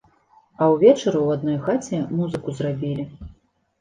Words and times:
А 0.61 0.69
ўвечары 0.75 1.19
ў 1.25 1.37
адной 1.37 1.57
хаце 1.67 2.01
музыку 2.23 2.49
зрабілі. 2.61 3.03